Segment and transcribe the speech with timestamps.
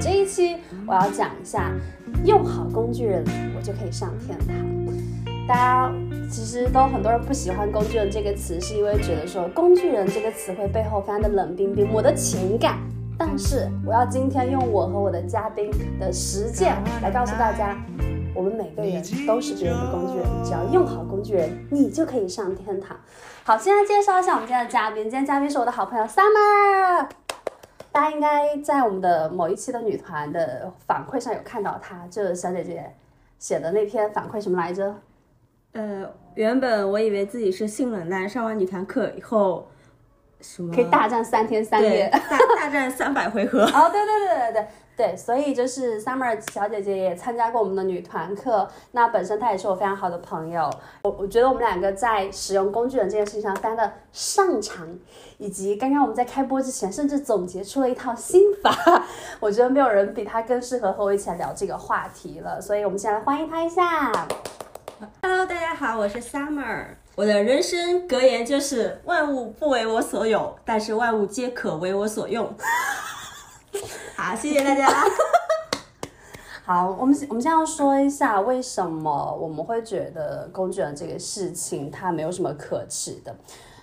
[0.00, 1.72] 这一期我要讲一下，
[2.24, 3.24] 用好工具人，
[3.56, 4.56] 我就可以上天堂。
[5.48, 5.92] 大家
[6.30, 12.78] 其实都很多人不喜欢“工具人”这个词，是因为觉得说“工具人”这个词汇背后非常的冷冰冰，我的情感。
[13.18, 17.76] 但是我要今天用我和我的嘉宾的实践来告诉大家，
[18.34, 22.96] 我们每个人都是别人的工具人，只要用好工具人，你就可以上天堂。
[23.42, 27.27] 好，现在介绍一下我们今天的嘉宾，今天嘉宾是我的好朋友 Summer。
[27.98, 32.94] 大家应该在我们的某一期的女团的反馈上有看到她，就是小姐姐
[33.40, 34.94] 写的那篇反馈什么来着？
[35.72, 39.66] 呃，原本我以为自己是性冷淡，上完女团课以后。
[40.40, 42.20] 什么可以大战三天三夜，大
[42.60, 43.64] 大战三百回合。
[43.64, 44.68] 哦，对对对对对
[44.98, 50.68] 对，所以就是 Summer 小姐姐也参加过我们的女团课，那本身她也是我非常好的朋友。
[51.04, 54.88] 我我觉得我们两个在使用工具人这件事情上非常的擅长，
[55.36, 58.74] 以及刚刚我们在开播之前甚至总结出了一套心法，
[59.38, 62.60] 我觉得没有人比她更适合和我一起来聊这个话题了。
[62.60, 64.10] 所以我们先来欢迎她一下。
[65.22, 66.86] Hello，大家好，我是 Summer。
[67.14, 72.52] 我的人生格言就是万物不为我所有，但是万物皆可为我所用。
[74.16, 74.88] 好，谢谢大家。
[76.64, 83.34] 好，我们我们现在要说一下为什么我们会觉得工具人这个事情它没有什么可耻的。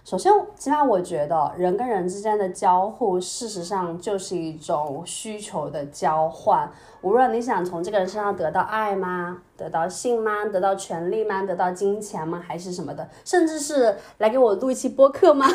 [0.04, 6.70] 首先，起码我觉得人跟人之间的交互，事实上就是一种需求的交换。
[7.02, 9.42] 无论你想从这个人身上得到爱吗？
[9.58, 10.46] 得到性吗？
[10.46, 11.42] 得到权利吗？
[11.42, 12.40] 得到金钱吗？
[12.48, 13.10] 还是什么的？
[13.24, 15.48] 甚至是来给我录一期播客吗？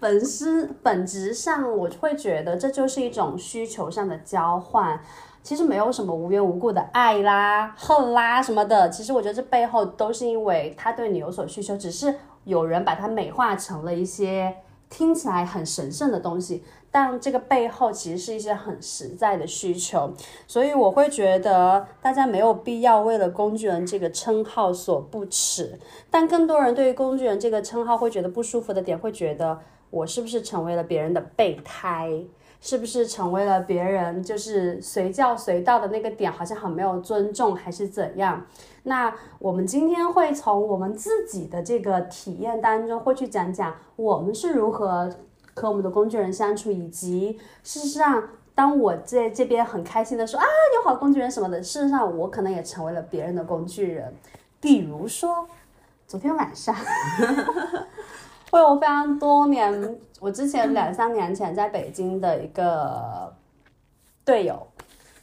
[0.00, 5.00] 本身本质上，我会觉得这就是一种需求上的交换。
[5.42, 8.88] 其实没有什么无缘无故的爱啦、恨啦什么的。
[8.88, 12.14] 其实我觉得这背后都是因为他对你有所需求，只是。
[12.44, 14.54] 有人把它美化成了一些
[14.90, 20.12] 听起来很神圣的东西，但这个背后其实是一些很实在的需求，
[20.46, 29.58] 所以我会觉得大家没有必要为了工具人这个称号所不耻，但更多人对于工具人这个称号会觉得不舒服的点，会觉得
[29.94, 32.10] 我是不是成为了别人的备胎？
[32.60, 38.44] 是不是成为了别人就是随叫随到的那个点，好像很没有尊重，还是怎样？
[38.84, 45.14] 那我们今天会从我们自己的这个体验当中，会去讲讲我们是如何
[45.54, 50.46] 和我们的工具人相处，以及事实上，当我在这边很开心的说啊，
[50.76, 54.10] 有好工具人什么的，事实上我可能也成为了别人的工具人。
[54.58, 55.46] 比如说，
[56.06, 56.74] 昨天晚上。
[58.54, 63.34] 会有非常多年，我之前两三年前在北京的一个
[64.24, 64.64] 队友，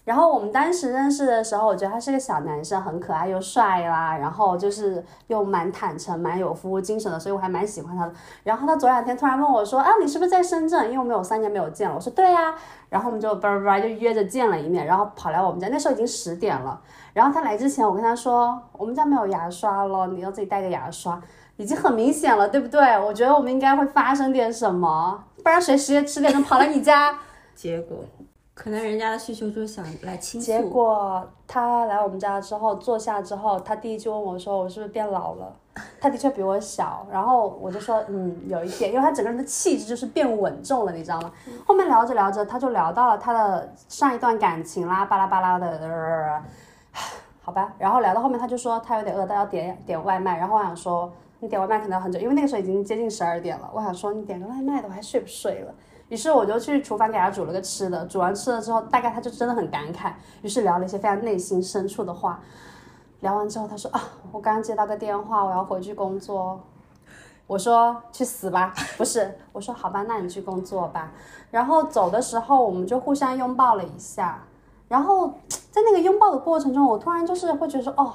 [0.03, 8.11] 然后我们当时认识的时候，我觉得他是个小男生，很可爱又帅啦，然后就是又蛮坦诚、蛮有服务精神的，所以我还蛮喜欢他的。
[8.43, 10.87] 然后他昨两天突然问我说：“啊，你是不是在深圳？
[10.87, 12.53] 因为我们有三年没有见了。”我说：“对呀。”
[12.91, 15.69] 然后我们就叭叭叭就约着见了一面，然后跑来我们家。
[15.69, 16.81] 那时候已经十点了，
[17.13, 21.17] 然后他来之前，我跟他说：“我们家没有牙刷了，你要自己带个牙刷。”
[21.61, 22.79] 已经很明显了，对不对？
[22.99, 27.15] 我觉得我们应该会发生点什么，不然谁十点十点钟跑来你家？
[27.53, 27.99] 结果，
[28.55, 30.47] 可能人家的需求就是想来倾诉。
[30.47, 35.55] 结果他来我们家之后坐下之后，他第一句问我说：“我是不是变老了？”
[36.01, 41.31] 他的确比我小，然后我就说：“嗯，有一点，因为他整个人的气质就是变稳重了，你知道吗？”
[41.67, 46.41] 后面聊着聊着，他就聊到了他的上一段感情啦，巴拉巴拉的，
[47.43, 47.71] 好吧。
[47.77, 50.39] 然后聊到后面，他就说他有点饿，他要点点外卖。
[50.39, 51.11] 然后我想说。
[51.41, 53.67] 你点外卖可能要很久，因为那个时候已经接近十二点了。
[53.73, 55.73] 我想说，你点个外卖的，我还睡不睡了？
[56.07, 58.05] 于是我就去厨房给他煮了个吃的。
[58.05, 60.13] 煮完吃了之后，大概他就真的很感慨，
[60.43, 62.39] 于是聊了一些非常内心深处的话。
[63.21, 63.99] 聊完之后，他说啊，
[64.31, 66.59] 我刚刚接到个电话，我要回去工作。
[67.47, 71.11] 我说去死吧，不是，我说好吧，那你去工作吧。
[71.49, 74.43] 然后走的时候，我们就互相拥抱了一下。
[74.87, 75.27] 然后
[75.71, 78.13] 在那个拥抱的过程中，我突然就是会觉得说，哦，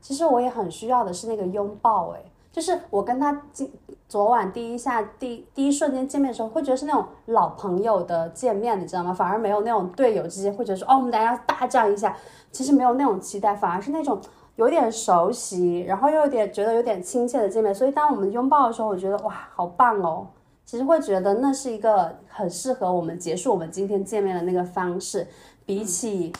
[0.00, 2.30] 其实我也很需要的是那个拥抱，诶。
[2.54, 3.68] 就是我跟他今
[4.08, 9.12] 昨晚第一下第第一瞬间见面的时候，会觉得是那种老朋友的见面，你知道吗？
[9.12, 12.16] 反而没有那种队友之间会觉得说，哦，我们大家大战一下，
[12.52, 14.20] 其实没有那种期待，反而是那种
[14.54, 17.74] 有点熟悉，然后又有点觉得有点亲切的见面。
[17.74, 20.28] 所以当我们拥抱的时候，我觉得哇，好棒哦！
[20.64, 25.26] 其实会觉得那是一个很适合我们结束我们今天见面的那个方式，
[25.66, 26.32] 比起。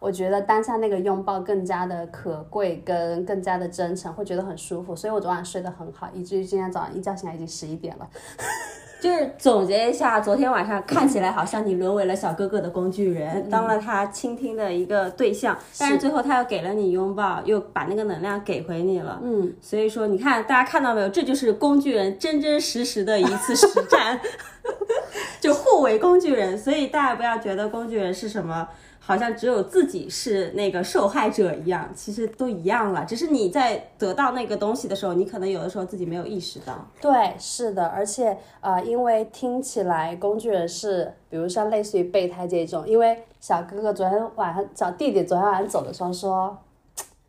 [0.00, 8.08] 我觉得当下那个拥抱更加的可贵，跟更加的真诚，会觉得很舒服，所以我昨晚睡得很好，以至于今天早上一觉醒来已经十一点了。
[9.00, 19.20] 就是总结一下，昨天晚上看起来好像你沦为了小哥哥的工具人，当了他倾听的一个对象，但是最后他又给了你拥抱，又把那个能量给回你了。
[19.22, 21.08] 嗯，所以说你看，大家看到没有？
[21.08, 24.18] 这就是工具人真真实实的一次实战。
[25.40, 26.58] 就互为工具人。
[26.58, 28.68] 所以大家不要觉得工具人是什么。
[29.08, 33.06] 好像只有自己是那个受害者一样，其实都一样了。
[33.06, 36.74] 只是你在得到那个东西的时候，你可能有的时候自己没有意识到。
[37.00, 42.86] 对，是的，而且呃，因为听起来工具人是，比如像类似于备胎这种。
[42.86, 46.58] 因为小哥哥昨天晚上找弟弟，昨天晚上走的时候说，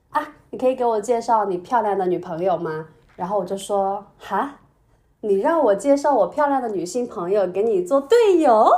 [0.10, 2.88] 啊，你可以给我介绍你漂亮的女朋友吗？
[3.16, 4.60] 然后我就说，哈，
[5.22, 8.70] 你让我介绍我漂亮的女性朋友给你做队友？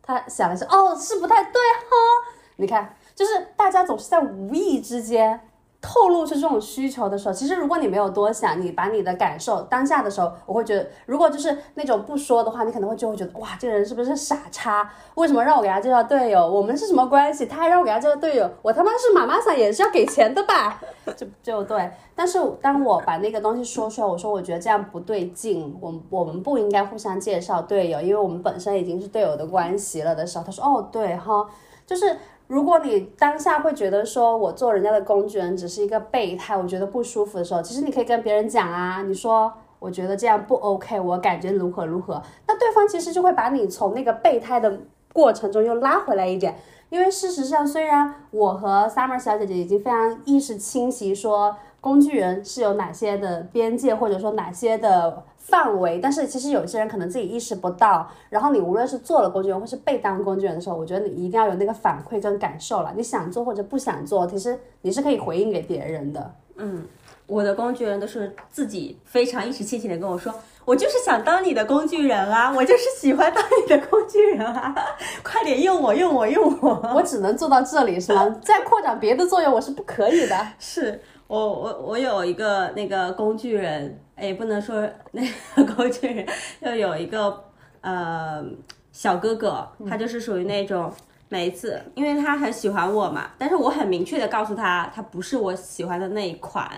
[0.00, 2.30] 他想了想，哦，是不太对哈。
[2.56, 5.40] 你看，就是大家总是在无意之间
[5.80, 14.90] 透露出这种需求的时候，其实如果你没有多想，你把你的感受当下的时候，我会觉得，如果就是那种不说的话，你可能会就会觉得，哇，这个人是不是傻叉？
[15.16, 16.40] 为什么让我给他介绍队友？
[16.50, 17.44] 我们是什么关系？
[17.44, 18.50] 他还让我给他介绍队友？
[18.62, 20.80] 我他妈是妈妈桑，也是要给钱的吧？
[21.14, 21.90] 就就对。
[22.14, 31.46] 但是当我把那个东西说出来，我说我觉得这样不对劲，我我们不应该互相介绍队友，因为我们本身已经是队友的关系了的时候，他说，哦，对哈，
[31.86, 32.16] 就是。
[32.46, 44.80] 如果你当下会觉得说我做人家的工具人只是一个备胎，我觉得不舒服的时候，其实你可以跟别人讲啊，你说我觉得这样不 OK，我感觉如何如何，那对方其实就会把你从那个备胎的
[45.12, 46.54] 过程中又拉回来一点，
[46.90, 55.24] 因为事实上虽然我和 Summer 小姐姐已经非常意识清晰，说工具人是有哪些的边界，或者说哪些的。
[55.46, 58.10] 范围，但是其实有些人可能自己意识不到。
[58.30, 62.92] 然后你无论是做了工具人，或是被当工具人的时候，我觉得你一定要有那个反馈跟感受了。
[62.96, 66.34] 你想做或者不想做，其实你是可以回应给别人的。
[66.56, 66.86] 嗯，
[67.26, 70.32] 我的工具人都是自己非常一时清醒的跟我说，
[70.64, 74.74] 我就是想当你的工具人啊， 我就是喜欢当你的工具人啊，
[75.22, 76.92] 快点用我，用我，用我。
[76.94, 78.34] 我只能做到这里是吗？
[78.42, 80.36] 再扩展别的作用，我是不可以的。
[80.58, 81.00] 是。
[81.26, 85.22] 我我我有一个那个工具人，哎，不能说 那
[85.56, 86.26] 个工具人，
[86.60, 87.42] 就有一个
[87.80, 88.44] 呃
[88.92, 90.92] 小哥哥，他就是属于那种
[91.30, 96.70] 每一次，因为他很喜欢我嘛，但是我很明确的告诉他，他不是我喜欢的那一款，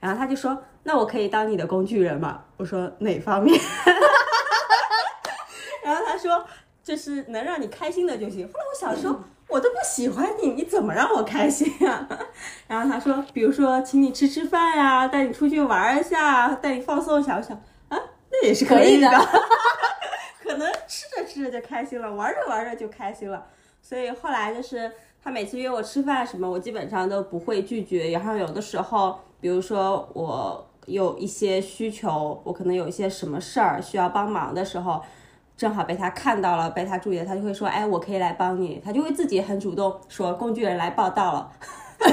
[0.00, 2.42] 然后他就说，那我可以当你的工具人吗？
[2.56, 3.60] 我说哪方面？
[5.84, 6.42] 然后他说，
[6.82, 8.46] 就是能让你开心的就行。
[8.46, 9.22] 后来我想说。
[9.50, 12.08] 我都不喜欢你，你怎么让我开心啊？
[12.68, 17.36] 然后他说，比如说请你吃吃饭呀，带你出去玩一下，带你放松一下。
[17.36, 17.56] 我想
[17.88, 17.98] 啊，
[18.30, 19.08] 那也是可以的。
[20.42, 23.44] 可能吃着吃着就开心了，玩着玩着就开心了。
[23.82, 24.90] 所以后来就是
[25.22, 28.10] 他每次约我吃饭什么，我基本上都不会拒绝。
[28.10, 35.02] 然后有的时候，比如说我有一些需求，我可能有一些什么事儿需要帮忙的时候。
[35.60, 41.50] 正好被他看到了，被他注意了，他就会说：“哎，我可以来帮你。”他就会自己很主动说：“工具人来报道了。”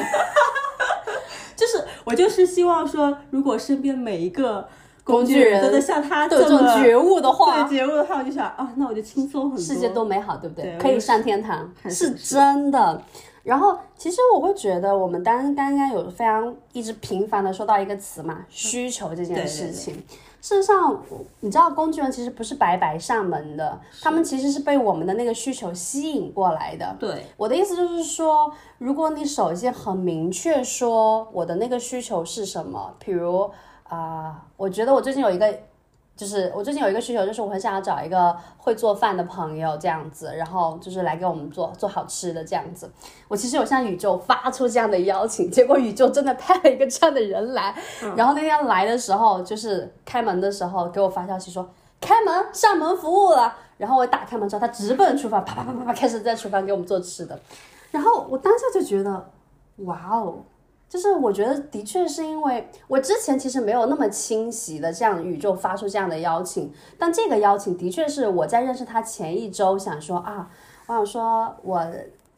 [1.55, 4.67] 就是我就是希望说，如果身边每一个
[5.01, 10.77] 工具人都像他这种觉悟的话，对觉悟的话，我就想啊，那我就轻松很多，世界多美好，对不对？
[10.77, 13.01] 可以上天堂，是真的。
[13.47, 20.03] 然后，其实我会觉得，我们刚刚刚有非常一直频繁的说到一个词嘛，需求这件事情。
[20.41, 21.01] 事实上，
[21.39, 26.93] 你知道工具人其实不是白白上门的，他们其实是被我们的那个需求吸引过来的。
[26.99, 33.49] 对，我的意思就是说，如果你首先很明确说我的那个需求是什么，比如
[33.83, 35.57] 啊，我觉得我最近有一个。
[36.17, 42.91] 就是我最近有一个需求，就是我很想要找一个会做饭的朋友这样子，然后就是来给我们做做好吃的这样子。
[43.27, 47.73] 我其实有向宇宙发出这样的邀请，结果宇宙真的派了一个这样的人来。
[48.15, 51.69] 然后那天来的时候，就是开门的时候给我发消息说
[52.01, 53.55] 开门上门服务了。
[53.77, 57.39] 然后我打开门之后，他直奔厨房，啪啪啪啪啪开始在厨房给我们做吃的。
[57.91, 59.29] 然后我当下就觉得，
[59.85, 60.43] 哇哦！
[60.89, 70.49] 就是我觉得的确是因为我之前其实没有那么清晰的这样宇宙发出这样的邀请，但这个邀请的确是我在认识他前一周想说啊，
[70.87, 71.85] 我想说我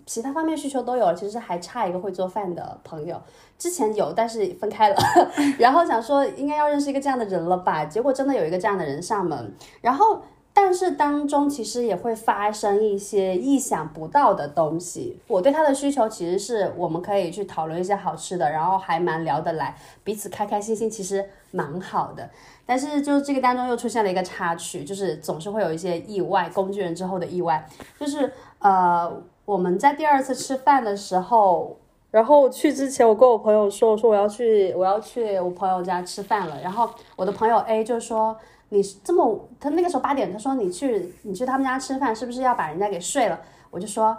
[0.05, 3.21] 其他方面需求都有，其实还差一个会做饭的朋友，
[3.57, 4.97] 之前有但是分开了，
[5.59, 10.21] 然后想说应该要认识一个这样的人了吧，结果真的有一个这样的人上门，然后。
[10.61, 15.17] 但是当中其实也会发生一些意想不到的东西。
[15.25, 19.73] 我对他的需求其实是我们可以去讨论一些好吃的，然后还蛮聊得来，
[20.03, 22.29] 彼此开开心心，其实蛮好的。
[22.65, 27.65] 但是就是这个当中又出现了一个插曲，就是总是会有一些意外，工具人之后的意外，
[27.97, 29.09] 就是呃
[29.45, 31.77] 我们在第二次吃饭的时候，
[32.11, 38.35] 然后去之前我跟我朋友说，我说我要去我要去我朋友家吃饭了，然后我的朋友 A 就说。
[38.69, 43.39] 你这么，他那个时候八点，他说你去你去他们家吃饭，是不是要把人家给睡了？
[43.71, 44.15] 我就说，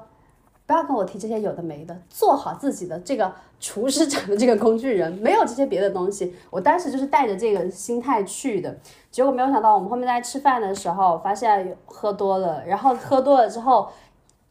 [0.67, 6.35] 不要跟我提这些有的没的，做好自己的这个厨师长的这个工具人， 没有这些别的东西。
[6.51, 8.79] 我当时就是带着这个心态去的，
[9.11, 13.89] 结果没有想到，我们后面在吃饭的时候发现喝多了，然后喝多了之后，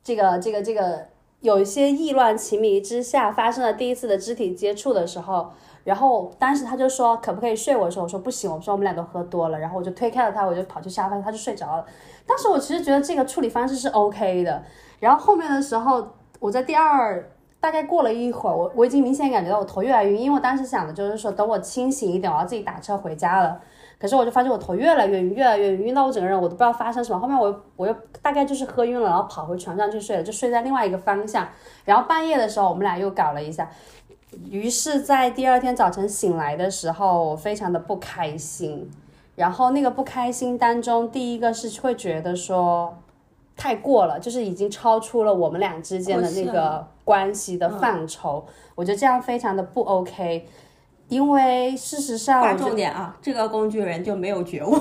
[0.04, 1.08] 这个这个这个
[1.42, 5.52] 有一些意乱情迷之下发生了第一次的肢体接触的时候，
[5.84, 11.86] 然后当时他就说可不可以睡我的时候，我说不行，我说我们俩都喝多了，然后我就推开了他，我就跑去沙发，他就睡着了。
[12.26, 14.64] 当时我其实觉得这个处理方式是 OK 的，
[15.00, 16.08] 然后后面的时候
[16.40, 17.30] 我在第二。
[17.62, 23.60] 大概过了一会儿，我我已经明显感觉到我头越来越晕，因为我当时想的就是说，等我清醒一点，我要自己打车回家了。
[24.00, 27.20] 可是我就发现我头越来越晕，越来越晕，晕到我整个人我都不知道发生什么。
[27.20, 31.46] 后面我我又大概就是喝晕了，然后跑回床上去睡了，就睡在另外一个方向。
[31.84, 33.70] 然后半夜的时候，我们俩又搞了一下。
[34.50, 38.90] 于是，在第二天早晨醒来的时候，我非常的不开心。
[39.36, 42.98] 然后那个不开心当中，第一个是会觉得说。
[43.62, 50.48] 太过了，就是已经超出了我们俩之间的那个关系的范畴，我觉得这样非常的不 OK，
[51.10, 54.74] 因为事实上，划重点啊，这个工具人就没有觉悟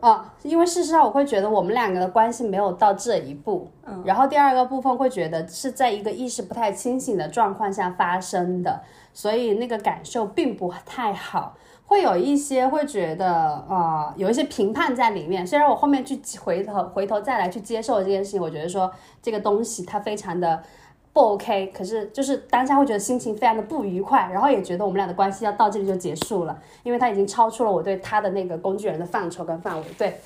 [0.00, 8.82] 啊， 因为事实上我会觉得我们两个的关系没有到这一步，嗯，然后第二个部分会觉得是在一个意识不太清醒的状况下发生的，
[9.14, 11.54] 所以那个感受并不太好。
[11.84, 13.30] 会有一些会觉得
[13.68, 15.46] 啊，有一些评判在里面。
[15.46, 18.90] 虽然我后面去回头回头再来去接受这件事情，我觉得说
[19.20, 20.62] 这个东西它非常的
[21.12, 29.84] 不 OK，可是就是当下会觉得心情非常的不愉快，然后也觉得我们俩的关系要到这里就结束了，因为他已经超出了我对他的那个工具人的范畴跟范围。
[29.98, 30.18] 对。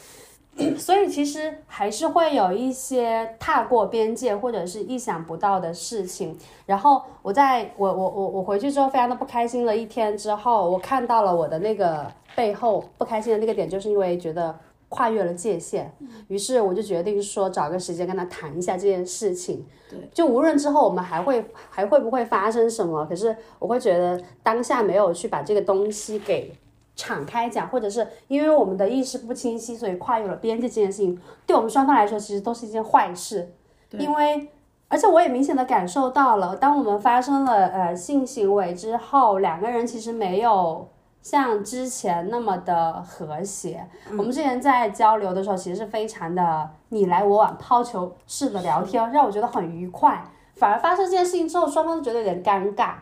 [0.78, 6.34] 所以其实还是会有一些踏过边界或者是意想不到的事情。
[6.64, 15.92] 然后我在我我我我回去之后非常的不开心了一天之后，我看到了我的那个背后不开心的那个点，就是因为觉得跨越了界限。
[16.28, 19.64] 于是我就决定说找个时间跟他谈一下这件事情。
[19.90, 26.52] 对，就无论之后我们还会还会不会发生什么，可是我会觉得当下没有去把这个东西给。
[26.98, 33.52] 敞开讲，或者是因为我们的意识不清晰，所以跨越了边界这件事情，对我们双方来说其实都是一件坏事。
[33.90, 34.48] 因为，
[34.88, 40.88] 而且我也明显的感受到了，当我们发生了呃性行为之后，两个人其实没有
[41.28, 43.84] 像之前那么的和谐。
[44.10, 50.24] 我们之前在交流的时候，其实是非常的你来我往、抛球式的聊天，让我觉得很愉快。
[50.54, 52.92] 反而发生这件事情之后，双方都觉得有点尴尬。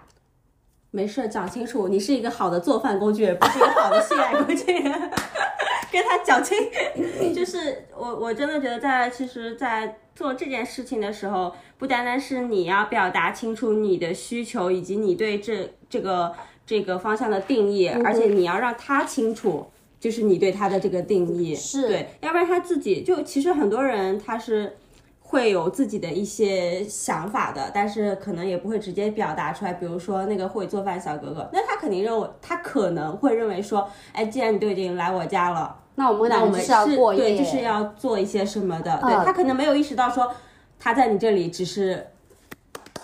[0.91, 4.65] 没事，讲清楚，你是一个好的做饭工具人，不是一个好的性爱工具，
[5.93, 6.57] 跟他讲清。
[7.35, 16.33] 就是我，我真的觉得，在其实，在做这件事情的时候，不单单是你要表达清楚你的需求，以及你对这这个
[16.67, 19.67] 这个方向的定义，而且你要让他清楚，
[19.99, 24.77] 就是你对他的这个定义，是对，要不然他自己就其实很多人他是。
[25.27, 29.73] 会有自己的一些想法的，但是可能也不会直接表达出来。
[29.73, 38.97] 比如说那个会做饭小哥哥，那他肯定认为，他可能会认为说，哎，既然你都已经来我家了，那我们那我们是要过夜，对，就是要做一些什么的。
[39.01, 40.33] 对他可能没有意识到说，
[40.79, 42.07] 他在你这里只是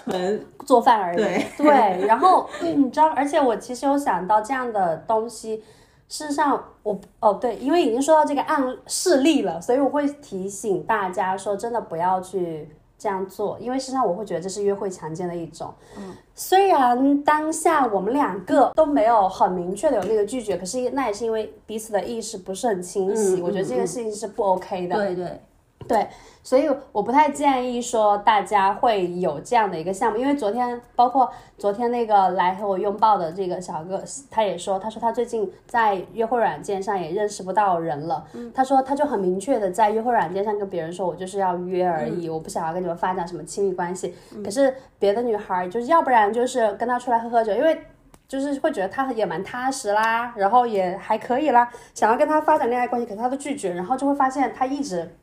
[0.05, 1.17] 纯做饭而已。
[1.17, 5.63] 对对，然后你知道，而且我其实有想到这样的东西。
[6.09, 15.73] 事实上，我哦对，因为已经说到这个案事例了，所以我会提醒大家说，真的不要去这样做，因为事实际上我会觉得这是约会强奸的一种。
[15.97, 24.97] 嗯，虽然当下我们两个都没有很明确的有那个拒绝，可是那也是因为彼此的意识不是很清晰，我觉得这个事情是不 OK 的。
[24.97, 25.41] 对对。
[25.91, 26.07] 对，
[26.45, 31.29] 所以我不太建议说大家会有这样的一个项目，因为昨天包括
[31.59, 38.25] 昨天那个来和我拥抱的这个小哥，他也说，他说他最近在约会软件上也认识不到人了。
[38.35, 44.15] 嗯，他说他就很明确的在约会软件上跟别人说，我就是要约而已，我不想要跟你们发展什么亲密关系。
[44.45, 47.77] 可是别的女孩就是要不然就是跟他出来喝喝酒，因为
[48.29, 55.17] 就是会觉得他也蛮踏实啦，然后也还可以啦，想要跟他发展恋爱关系，可是他都拒绝，然后就会发现他一直。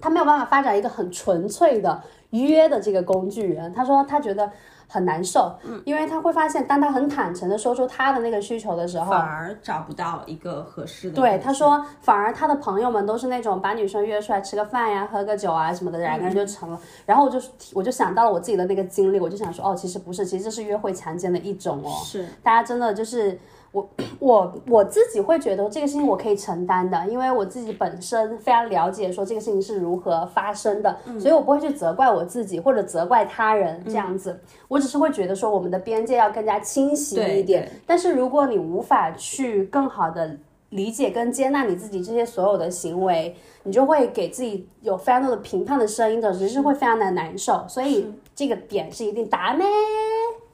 [0.00, 3.72] 他没有办法发展一个很纯粹的约的这个工具人。
[3.72, 4.50] 他说他觉得
[4.88, 11.16] 很难受，嗯，因为他会发现，当他很坦诚的说出他的那个需求的时候，反而找不到一个合适的。
[11.16, 16.78] 对，他说反而他的朋友们都是那种把女生约出来吃个饭呀、喝个酒啊什么的，两个人就成了。
[17.04, 17.40] 然后我就
[17.74, 21.90] 我就想到了我自己的那个经历，我就想说，哦，其实不是，其实这是约会强奸的一种哦。
[22.04, 23.38] 是，大家真的就是。
[23.76, 37.70] 我我我自己会觉得这个事情我可以承担的，因为我自己本身非常了解说这个事情是如何发生的，所以我不会去责怪我自己或者责怪他人这样子，我只是会觉得说我们的边界要更加清晰一点。
[37.86, 40.34] 但是如果你无法去更好的
[40.70, 47.62] 理解跟接纳你自己这些所有的行为，你就会给自己有非常多的评判的声音的，只是会非常的难受。
[47.68, 49.66] 所以这个点是一定答咩。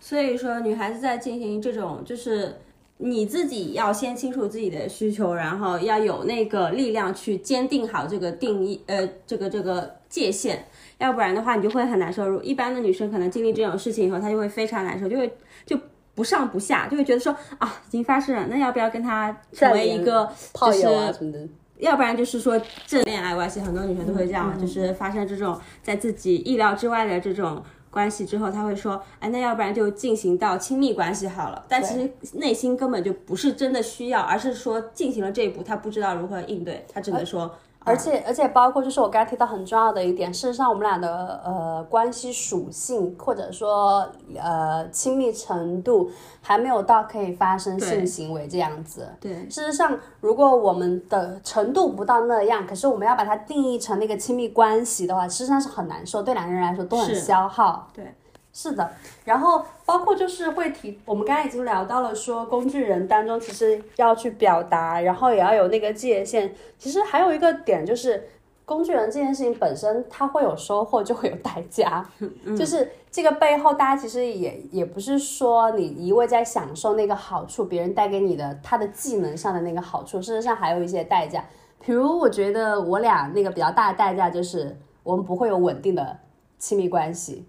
[0.00, 2.57] 所以说，女孩子在进行这种就是。
[3.04, 10.64] 你自己要先清楚自己的需求，然后要有那个力量去坚定好这个定义，呃，这个这个界限，
[10.99, 12.40] 要不然的话你就会很难受。
[12.42, 15.30] 一般的女生可能经历这种事情以后，她就会非常难受，就会
[15.66, 15.76] 就
[16.14, 21.49] 不上不下，就会觉得说啊，已经发生了，那要不要跟他成为一个炮就是。
[21.78, 22.56] 要不然就是说
[22.87, 27.61] 正恋爱关系，很多女生都会这嗯样，就是发生这种在自己意料之外的这种
[27.92, 31.62] 关系之后，他会说，哎，那要不然就进行到亲密关系好了。
[31.68, 37.54] 但其实内心根本就不是真的需要，而是说进行了这一步，他不知道如何应对，他只能说，
[37.85, 44.09] 而且而且包括就是我刚才提到很重要的一点，事实上我们俩的呃关系属性或者说
[44.41, 46.11] 呃亲密程度
[46.41, 49.09] 还没有到可以发生性行为这样子。
[49.21, 57.89] 对，事实上，如果我们的程度不到那样，可是我们要把它定义成那个亲密关系的话，事实际上是很难受，对两个人来说都很消耗。
[57.93, 58.15] 对，
[58.52, 58.90] 是的。
[59.25, 66.54] 然后包括就是会提，我们刚才已经聊到了说，工具人当中其实要去表达，然后也要有那个界限。
[66.78, 68.28] 其实还有一个点就是。
[68.64, 72.09] 工具人这件事情本身，它会有收获，就会有代价。
[72.56, 81.44] 就是这个背后，大家其实也也不是说你一味在享受那个好处，别人带给你的他的技能上的那个好处，事实上还有一些代价。
[81.85, 86.16] 比如，我觉得我俩那个比较大的代价就是，我们不会有稳定的
[86.56, 87.44] 亲密关系。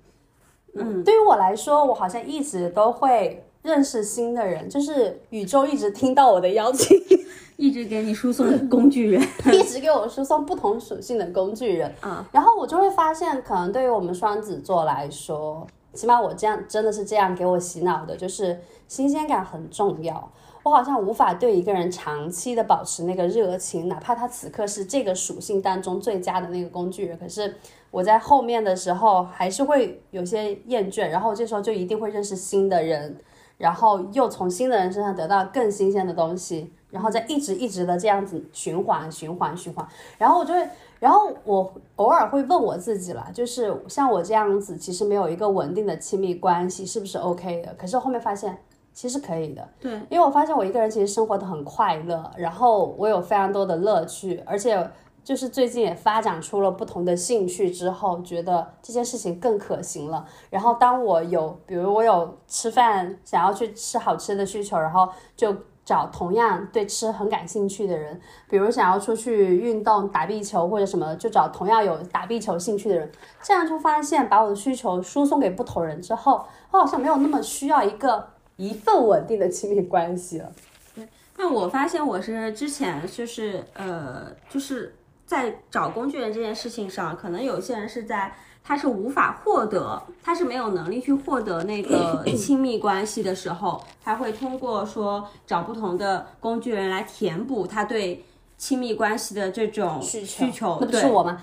[0.76, 6.98] 嗯，对于我来说，我好像一直都会认识新的人，就是宇宙一直听到我的邀请。
[7.56, 9.22] 一直给你输送工具人，
[9.54, 20.30] 一直给我输送不同属性的工具人，啊，然后我就会发现，可能对于我们双子座来说，起码我这样真的是这样给我洗脑的，就是新鲜感很重要。
[20.64, 27.56] 我好像无法对一个人长期的保持那个热情，哪怕他此刻是这个属性当中最佳的那个工具人，可是
[27.92, 33.18] 我在后面的时候还是会有些厌倦，然后这时候就一定会认识新的人，
[33.58, 39.86] 然后又从新的人身上得到更新鲜的东西，然后再一直一直的这样子循环循环循环，
[40.18, 47.76] 然后我就会，然后我偶尔会问我自己啦，就是像我这样子，其实没有一个稳定的亲密关系，是不是 OK 的？
[47.78, 48.58] 可是后面发现
[48.94, 54.90] 其实可以的，对，因为我发现我一个人其实生活的很快乐，然后我有非常多的乐趣，而且
[55.24, 60.26] 就是最近也发展出了不同的兴趣之后，觉得这件事情更可行了。
[60.50, 78.28] 然后当我有，比如我有吃饭想要去吃好吃的需求，然后就找同样对吃很感兴趣的人，比如想要出去运动打壁球或者什么，就找同样有打壁球兴趣的人，这样就发现把我的需求输送给不同人之后，我好像没有那么需要一个
[78.58, 80.52] 一份稳定的亲密关系了。
[80.96, 98.24] 对那我发现我是之前就是呃，就是在找工具人这件事情上，可能有些人是在他是无法获得，他是没有能力去获得那个 亲密关系的时候，他会通过说找不同的工具人来填补他对
[98.64, 100.78] 亲密关系的这种需求。
[100.80, 101.42] 那不，是我吗？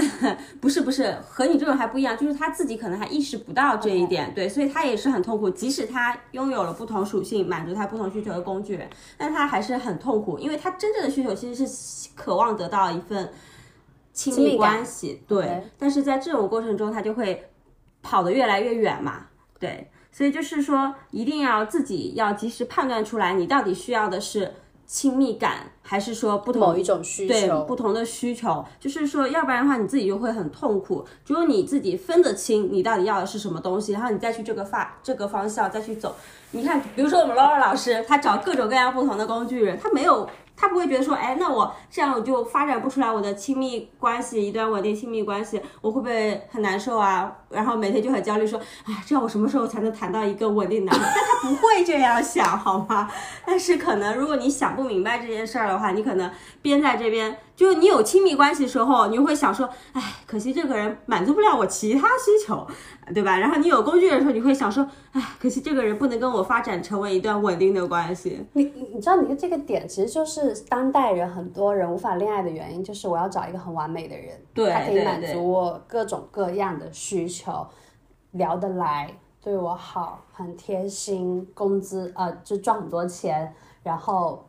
[0.60, 5.48] 不是不是，和你这种还不一样，就是他自己可能还意识不到这一点对，所以他也是很痛苦。
[5.48, 8.78] 即使他拥有了不同属性满足他不同需求的工具，
[9.16, 13.32] 但他还是很痛苦，因为他真正的需求其实是渴望得到一份
[14.12, 15.46] 亲密关系，对。
[15.46, 17.48] 对但是在这种过程中，他就会
[18.02, 19.28] 跑得越来越远嘛，
[19.58, 19.90] 对。
[20.12, 24.52] 所以就是说，一定要自己要及时判断出来，你到底需要的是
[24.88, 31.04] 亲密感，还是说不同某一种需求对，不同的需求，就是说，要不然的话，你自己就会很痛苦。
[31.26, 36.16] 只有你自己分得清你到底要的是什么东西，然后你再去这个发这个方向再去走。
[36.52, 40.26] 你看，比如说我们 Laura 老师，他找各种各样不同的工具人，他没有，
[40.60, 47.32] 他不会觉得说，哎，那我这样我就发展不出来我的亲密关系，一段稳定亲密关系，我会不会很难受啊？
[47.48, 51.08] 然后每天就很焦虑，说，哎，这样我什么时候才能谈到一个稳定男人？
[51.14, 53.08] 但他不会这样想，好吗？
[53.46, 56.28] 但是可能如果你想不明白这件事儿的话，你可能
[56.60, 62.64] 边在这边，就你有亲密关系的时候，你会想说，哎，可惜这个人满足不了我其他需求，
[63.12, 63.36] 对吧？
[63.36, 68.46] 然后你有工具的时候，你会想说，哎，可惜这个人不能跟我发展成为一段稳定的关系。
[68.52, 77.66] 你你你知道，你的这个点其实就是当代人很多人无法恋爱的原因，就是我要找一个很完美的人，对他可以满足我各种各样的需求，
[78.30, 84.48] 聊得来，对我好，很贴心，工资呃就赚很多钱，然后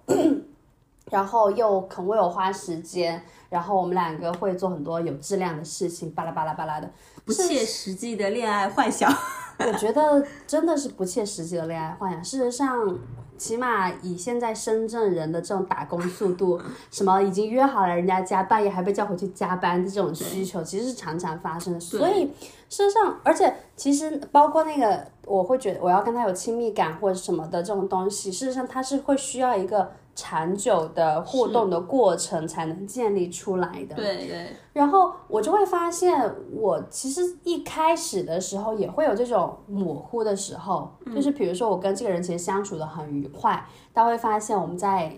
[1.10, 6.90] 然后又肯为我花时间，然后我们两个会做很多有质量的事情，巴拉巴拉巴拉的。
[7.26, 9.12] 不切实际的恋爱幻想。
[9.60, 12.24] 我觉得真的是不切实际的恋爱幻想。
[12.24, 12.98] 事实上，
[13.38, 16.58] 起码以现在深圳人的这种打工速度，
[16.90, 21.80] 什么已经约好了人家家半夜还被叫回去加班的这种需求，其实是常常发生的。
[21.80, 22.32] 所以
[22.70, 29.92] 事实上，而且其实包括那个，我会觉得我要跟他有亲密感或者什么的这种东西，事实上他是会需要一个。
[30.20, 33.96] 长久的互动的过程才能建立出来的。
[33.96, 34.48] 对对。
[34.74, 45.16] 然后我就会发现，我其实一开始的时候也会有这种模糊的时候，就是比如说我跟这个人其实相处的很愉快，但会发现我们在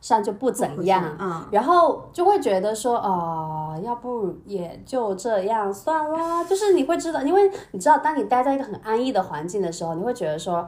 [0.00, 6.42] 上就不怎样，嗯，然后就会觉得说，呃，要不也就这样算了。
[6.46, 10.66] 就是你会知道，因为你知道，当你待在一个很安逸的环境的时候，你会觉得说。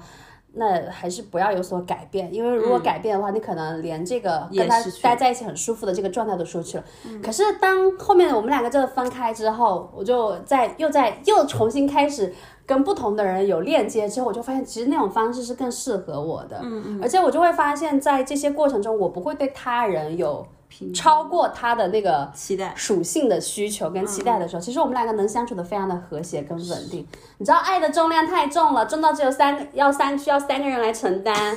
[0.54, 6.84] 那还是不要有所改变，因为如果改变的话，你可能连这个跟他待在一起很舒服的这个状态都失去了。
[7.22, 12.34] 可是当后面我们两个这个分开之后，我就在又在又重新开始
[12.66, 16.58] 跟不同的人有链接之后，我就发现其实那种方式是更适合我的。
[16.62, 17.00] 嗯嗯。
[17.02, 20.46] 而且我就会发现，在这些过程中，我不会对他人有。
[20.94, 27.06] 超过他的那个期待属性的需求跟期待的时候，其实我们两个能相处的非常的和谐跟稳定。
[27.38, 31.56] 你知道爱的重量太重了，重到只有三要三需要三个人来承担。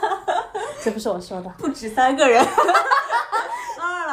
[0.82, 2.44] 这不是我说的，不止三个人。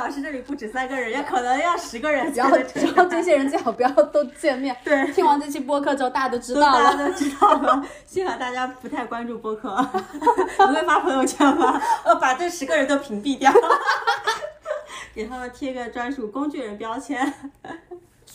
[0.08, 2.32] 啊，老师这里不止三个人，要可能要十个人。
[2.34, 4.74] 然后然后这些人最好不要都见面。
[4.82, 6.84] 对，听完这期播客之后，大家都知道了。
[6.86, 7.86] 大家都知道了。
[8.06, 9.70] 幸好大家不太关注播客，
[10.58, 11.82] 不会发朋友圈吗？
[12.06, 13.52] 呃，把这十个人都屏蔽掉。
[15.14, 17.34] 给他们贴个专属工具人标签。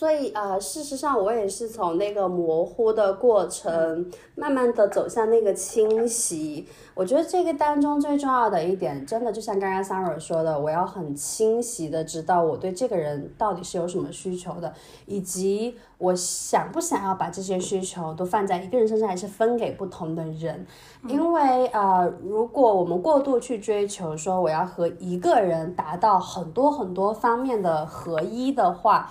[0.02, 6.66] 所以啊，事实上我也是从那个模糊的过程，慢慢的走向那个清晰。
[6.92, 14.74] 我觉得这个当中最重要的一点，真的就像刚刚 Sarah 说的，我要很清晰的知道我对这个人到底是有什么需求的，
[15.06, 20.66] 以及我想不想要把这些需求都放在一个人身上，还是分给不同的人。
[21.06, 29.08] 因为呃，如果我们过度去追求说我要和一个人达到很多很多方面的合一的话，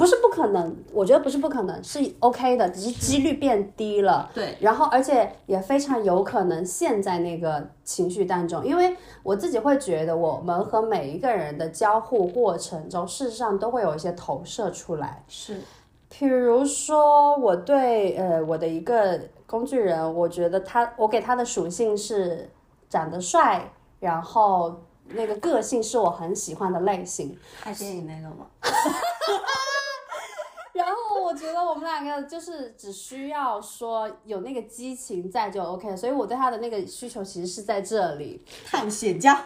[0.00, 4.30] 不是不可能，我觉得不是不可能，是 OK 的，只是几率变低了。
[4.32, 15.22] 对，然后而且也非常有可能陷在那个情绪当中，因为我自己会觉得，我们和每一个人的交互过程中，事实上都会有一些投射出来。
[15.28, 15.60] 是，
[16.08, 22.48] 比如说我对呃我的一个工具人，我觉得他，我给他的属性是
[22.88, 27.36] 长得帅，然后那个个性是我很喜欢的类型。
[27.62, 28.46] 拍电影那个吗？
[31.30, 39.44] 我觉得我们两个就是只需要说有那个激情在就 OK，所以我对他的那个需求其实是在这里探险家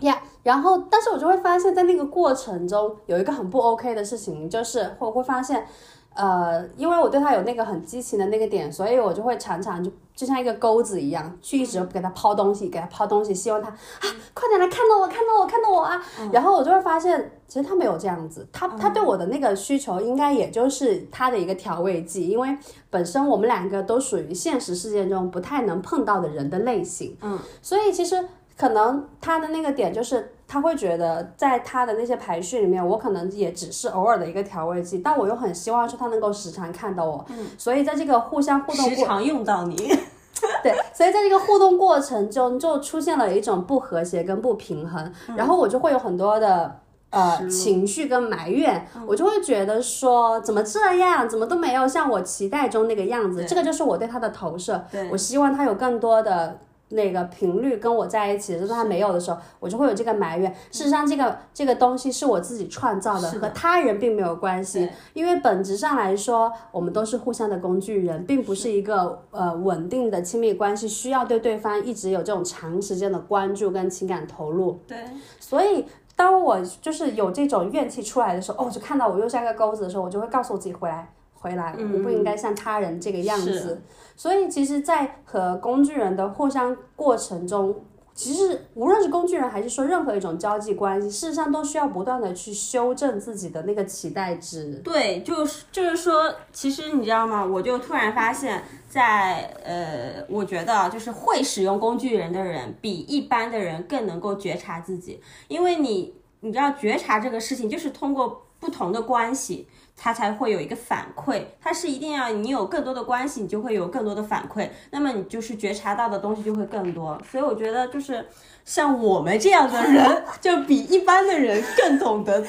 [0.00, 0.22] 呀。
[0.42, 5.66] 然后，但是我就会发现，在那个过程中有一个很不 OK 的事情，就是我会发现。
[6.14, 16.00] 呃，因为我对他有那个很激情的那个点，所以我就会常常就就像一个钩子一样，去一直给他抛东西，给他抛东西，希望他啊，快点来看到我，看到我，看到我啊！
[16.32, 22.56] 然后我就会发现，其实他没有这样子，他他对我的那个需求，应该也就是他的一个调味剂，因为
[22.90, 28.24] 本身我们两个都属于现实世界中不太能碰到的人的类型，嗯，所以其实
[28.56, 30.30] 可能他的那个点就是。
[30.54, 39.74] 他会觉得，在他的那些排序里面，我可能也只是偶尔的一个调味剂，但我又很希望说他能够时常看到我，嗯，所以在这个互相互动，时常用到你，
[40.62, 46.76] 对，所以在这个互动过程中，就出现了一种不和谐跟不平衡，然后我就会有很多的
[47.10, 56.56] 呃情绪跟埋怨，我就会觉得说怎么这样，怎么都没有像我期待中那个样子，这个就是我对他的投射，我希望他有更多的。
[56.94, 60.52] 那个频率跟我在一起，就是他没有的时候，我就会有这个埋怨。
[60.70, 64.88] 事实上，这个这个东西是我自己创造的，和他人并没有关系。
[65.12, 74.78] 因为本质上来说，我们都是互相的工具人，并不是一个呃稳定的亲密关系，需要对对方一直有这种长时间的关注跟情感投入。
[74.86, 74.98] 对，
[75.38, 75.84] 所以
[76.16, 81.10] 当我就是有这种怨气出来的时候，哦，就看到我又像个钩子的时候，我就会告诉我自己回来。
[81.32, 83.78] 回来，我不应该像他人这个样子。
[84.16, 94.80] 所以，其实，在和工具人的互相过程中，其实无论是工具人还是说任何一种交际关系，事实上都需要不断的去修正自己的那个期待值。
[94.84, 97.44] 对，就是就是说，其实你知道吗？
[97.44, 108.42] 我就突然发现，在呃，我觉得就是会使用工具人的人，比一般的人更能够觉察自己，因为你你知道，觉察这个事情就是通过。
[108.60, 109.68] 不同的关系。
[109.96, 117.20] 它才会有一个反馈，它是一定要你有更多的关系，你就会有更多的反馈，那么你就是觉察到的东西就会更多。
[117.30, 118.26] 所以我觉得就是
[118.64, 122.42] 像我们这样的人，就比一般的人更懂得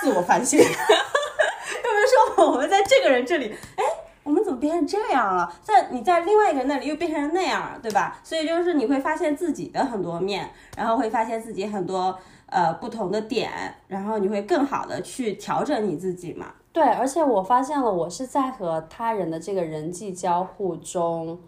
[0.00, 0.58] 自我反省。
[0.60, 3.84] 有没有说我们在这个人这里，哎，
[4.22, 5.50] 我们怎么变成这样了？
[5.62, 8.18] 在你在另外一个人那里又变成那样，对吧？
[8.22, 13.50] 所以就是你会发现自己的很多面，然后会发现自己很多呃不同的点，
[13.86, 16.52] 然后你会更好的去调整你自己嘛。
[16.72, 21.38] 对，而且我发现了，我是在和他人的这个人际交互中，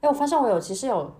[0.00, 1.10] 哎，我发现我有其实有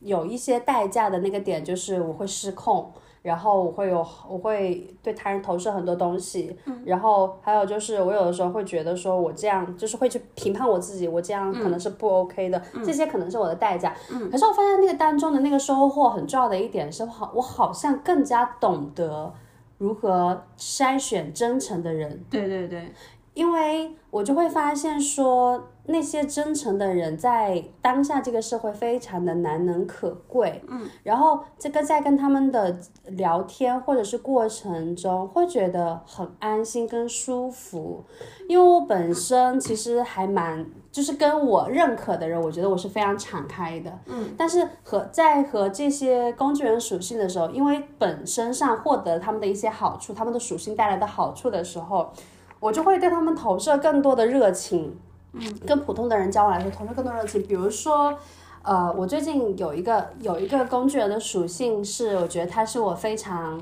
[0.00, 2.90] 有一些代价的那个点，就是我会失控，
[3.22, 13.94] 然后我会有我会对他人投射很多东西，然后还有就是我有的时候会觉得说我这样就是会去评判我自己，我这样可能是不 OK 的，这些可能是我的代价。
[14.32, 19.32] 可是我发现那个当中的那个收获很重要的一点是，好，我好像更加懂得。
[19.78, 22.24] 如何筛选真诚的人？
[22.30, 22.92] 对对对，
[23.34, 30.62] 因为我就会发现说，那些真诚的人在当下这个社会非常的难能可贵。
[30.68, 38.04] 嗯，然后这个在跟他们的聊天或者是过程中，会觉得很安心跟舒服，
[38.48, 40.66] 因为我本身其实还蛮。
[40.94, 43.90] 就是跟我认可的人，我觉得我是非常敞开的。
[44.06, 52.12] 嗯，但是和在和这些工具人属性的时候，因为本身上获得他们的一些好处，他们的属性带来的好处的时候，
[52.60, 54.96] 我就会对他们投射更多的热情。
[55.32, 57.42] 嗯，跟普通的人交往来说，投射更多热情。
[57.42, 58.16] 比如说，
[58.62, 63.60] 呃，我最近有一个有一个工具人的属性是，我觉得他是我非常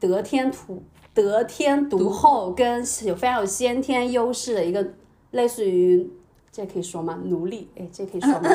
[0.00, 4.82] 得天独得天独厚，跟有非常有先天优势的一个
[5.32, 6.10] 类似于。
[6.56, 7.18] 这可以说吗？
[7.24, 8.48] 奴隶，哎，这可以说吗？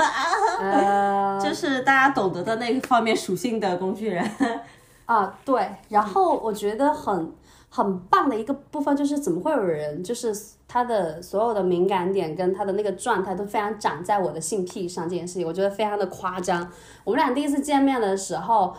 [0.60, 4.26] 呃，就是大家懂得的那个方面属性的工具人
[5.04, 5.68] 啊，对。
[5.90, 7.30] 然后我觉得很
[7.68, 10.34] 很棒的一个部分就是，怎么会有人就是
[10.66, 16.66] 他的所有的敏感点跟他的那个状态都非常长在我的性癖上这件事情，我觉得非常的夸张。
[17.04, 18.74] 我们俩第一次见面的时候，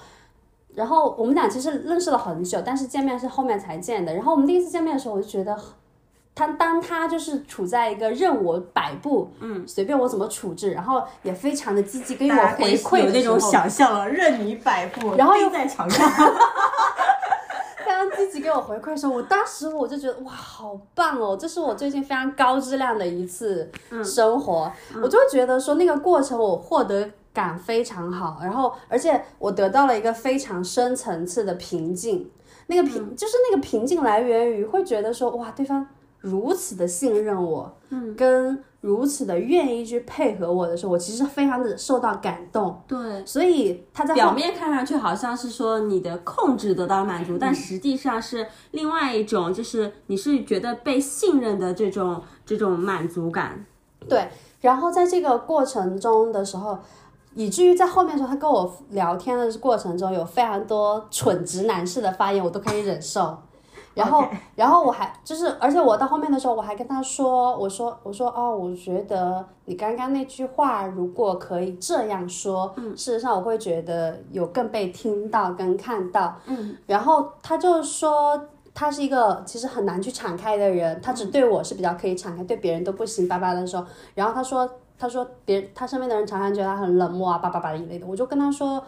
[0.74, 4.16] 然后我们俩其实认识了很久，但是见面是后面才见的。
[4.16, 5.56] 然后我们第一次见面的时候，我就觉得。
[6.36, 16.06] 他当他就是处在一个任我摆布，嗯，随便我怎么处置，然后也非常的积极给我回馈有那种想象了，任你摆布，然后又在墙上，
[17.86, 21.38] 非常积极给我回馈的时候，我当时我就觉得哇，好棒哦！
[21.40, 23.72] 这是我最近非常高质量的一次
[24.04, 24.70] 生活，
[25.02, 32.30] 我就觉得说那个过程我获得感非常好，然后而且我得到了一个非常深层次的平静，
[32.68, 35.88] 那个平就是那个平静来源于会觉得说哇，对方。
[36.26, 42.82] 如此的信任我，嗯，跟如此的愿意去配合我的时候，我其实非常的受到感动。
[42.88, 53.64] 对，所以他在表面看上去好像是说你的控制得到满足，但实际上是另外一种，就是你是觉得被信任的这种这种满足感。
[54.10, 54.28] 对，
[54.62, 56.78] 然后在这个过程中的时候，
[57.36, 63.38] 以至于在后面的时候，他跟我聊天的过程中有非常多蠢直男式的发言，我都可以忍受。
[63.96, 64.24] 然后，
[64.56, 78.40] 然后我还就是，而且我到后面的时候，我还跟他说，我说，我说，哦，我觉得你刚刚那句话，如果可以这样说，嗯，事实上我会觉得有更被听到跟看到，嗯，然后他就说，
[78.74, 88.84] 他是一个其实很难去敞开的人，他只对我是比较可以敞开，对别人都不行，叭叭的时候，然后他说，他说别他身边的人常常觉得他很冷漠啊，叭叭叭一类的，我就跟他说。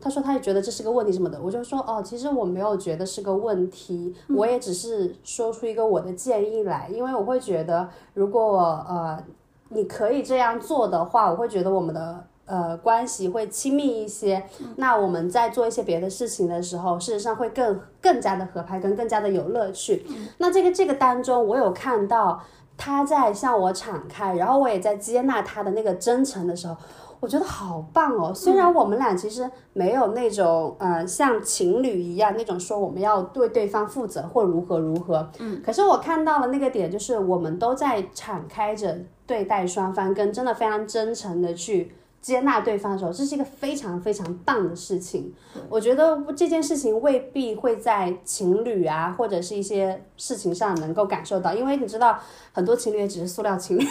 [0.00, 8.58] 他说他也觉得这是个问题什么的，我就说哦，其实我没有觉得是个问题，我也只是说出一个我的建议来，因为我会觉得如果
[8.88, 9.22] 呃
[9.68, 14.42] 你可以这样做的话，我会觉得我们的呃关系会亲密一些，
[14.76, 20.06] 那我们在做一些别的事情的时候，事实上会更更加的合拍，跟更加的有乐趣。
[20.38, 22.42] 那这个这个当中，我有看到
[22.78, 26.74] 他在向我敞开，然后我也在接纳他的那个真诚的时候。
[27.20, 28.32] 我觉得好棒哦！
[28.34, 45.32] 虽然我们俩其实没有那种呃像情侣一样那种说我们要对对方负责或如何如何，嗯，可是我看到了那个点，就是我们都在敞开着对待双方，跟真的非常真诚的去接纳对方的时候，这是一个非常非常棒的事情。
[45.68, 52.18] 我觉得这件事情未必会在情侣啊或者是一些事情上能够感受到，因为你知道
[52.52, 53.84] 很多情侣也只是塑料情侣。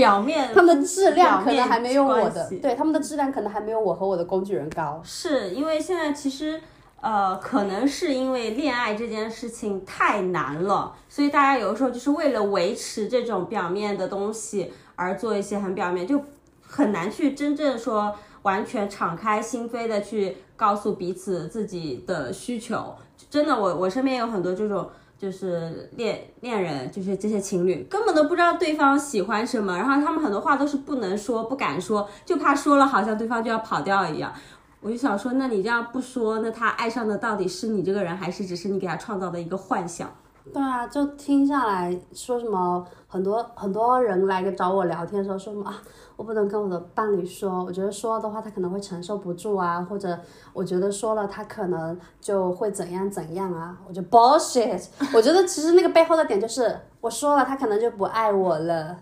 [0.00, 5.00] 表面，他们的质量可能还没有我的，对他们的质量可能还没有我和我的工具人高。
[5.04, 6.58] 是因为现在其实，
[7.02, 16.18] 呃，可能是因为恋爱这件事情太难了，所以大家有的时候就是为了维持这种表面的东西而做一些很表面，就
[16.62, 22.94] 很难去真正说完全敞开心扉的去告诉彼此自己的需求。
[23.28, 24.88] 真的，我我身边有很多这种。
[25.20, 34.32] 就是恋恋人，就是这些情侣根本都不知道对方喜欢什么，然后他们很多话都是不能说、不敢说，就怕说了好像对方就要跑掉一样。
[34.80, 40.10] 我就想说，那你这样不说，那他爱上的到底是你这个人，还是只是你给他创造的一个幻想？
[40.52, 45.80] 对啊，就听下来说什么，很多很多人来找我聊天的时候说什么啊，
[46.16, 50.18] 我不能跟我的伴侣说，我觉得说的话他可能会承受不住啊，或者
[50.52, 54.88] 我觉得说了他可能就会怎样怎样啊，我就 bullshit。
[55.14, 58.98] 我觉得其实那个背后的点就是我说了他可能就不爱我了。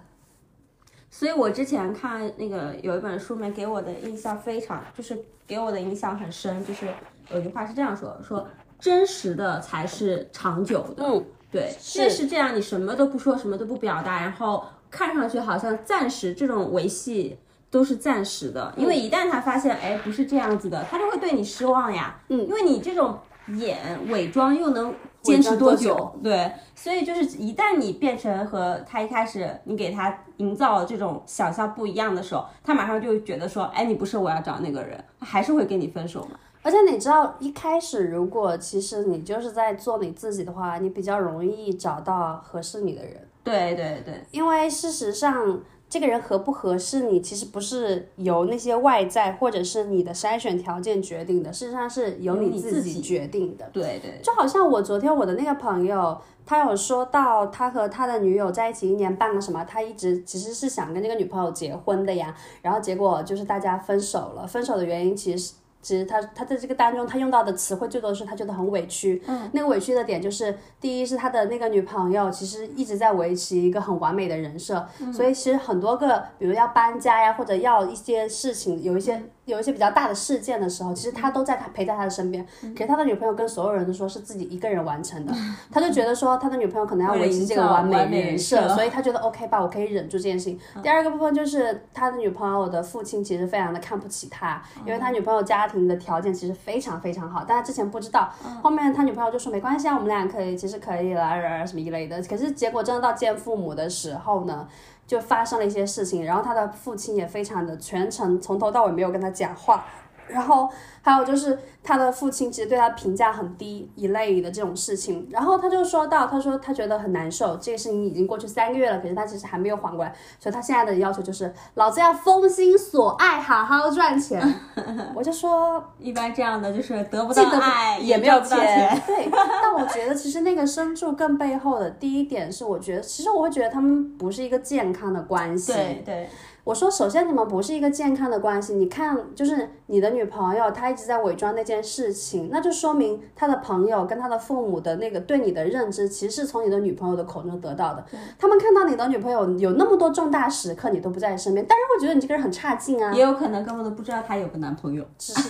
[1.11, 6.87] 所以我之前看那个有一本书没给我的印象非常，就是给我的印象很深，就是
[7.31, 8.47] 有句话是这样说：说
[8.79, 11.05] 真实的才是长久的。
[11.05, 17.39] 嗯，对，是越是这样，你什么都不说，什么都不表达，然后看上去好像暂时这种维系
[17.71, 22.21] 都是暂时的，因为一旦他发现哎不是这样子的，他就会对你失望呀。
[22.29, 26.21] 嗯，因为你这种演伪装又能坚持多久久？
[26.23, 36.39] 对，所以就是一旦你变成和他一开始你给他营造这种想象不一样的时候，他马上就会觉得说，哎，你不是我要找那个人，他还是会跟你分手嘛。
[36.63, 43.27] 而且你知道，一开始如果其实你就是在做你自己的话，你比较容易找到合适你的人。
[43.45, 53.67] 对对对，因为事实上，这个人合不合适你，其实不是由那些外在或者是你的筛选条件决定的，事实上是由由你自己己决定的。
[53.73, 65.53] 对对，就好像我昨天我的那个朋友，他有说到他和他的女友在一起一年半了，什么，他一直其实是想跟这个女朋友结婚的呀，然后结果就是大家分手了，分手的原因其实是。
[65.89, 69.23] 其实他他在这个当中，他用到的词汇最多的是他觉得很委屈。
[69.27, 82.47] 嗯，那个委屈的点就是，第一是他的那个女朋友其实一直在维持一个很完美的人设，所以其实很多个，比如要搬家呀，或者要一些事情，有一些有一些比较大的事件的时候，其实他都在他陪在他的身边。
[82.77, 85.33] 可是他的女朋友跟所有人都说是自己一个人完成的，
[85.73, 90.59] 他就觉得说他的女朋友可能要维持这个完美人人设，所以他觉得 OK 吧，我可以忍住这件事情。
[90.83, 98.31] 第二个部分就是他的女朋友的父亲其实非常的看不起他，因为他女朋友家庭的条件其实非常非常好，但他之前不知道，
[98.63, 102.23] 后面他女朋友就说没关系啊，我们俩可以，其实可以了，呃什么一类的。
[102.25, 104.69] 可是结果真的到见父母的时候呢？
[105.09, 109.87] 就发生了一些事情，然后他的父亲也非常的全程从头到尾没有跟他讲话，
[110.29, 110.69] 然后
[111.03, 124.43] 还有就是他的父亲其实对他评价很低一类的这种事情，然后他就说到，他说他觉得很难受，这个事情已经过去三个月了，可是他其实还没有缓过来，所以他现在的要求就是老子要封心锁爱，好好赚钱。
[125.15, 129.03] 我就说 一般这样的就是得不到爱，也没有钱。
[129.07, 135.73] 对，但我觉得其实那个深处更背后的第一点是，我觉得其实我会觉得他们不是一个健康的关系。
[135.73, 136.29] 对对，
[136.69, 138.75] 我说，首先你们不是一个健康的关系。
[138.75, 148.05] 你看，就是你的女朋友，她一直在伪装那件事情，那就说明她的朋友跟她的父母的那个对你的认知，其实是从你的女朋友的口中得到的。
[148.39, 153.15] 他们看到你的女朋友有那么多重大时刻，你都不在身边，当然会觉得你这个人很差劲啊。
[153.15, 155.03] 也有可能根本都不知道她有个男朋友。
[155.17, 155.49] 只是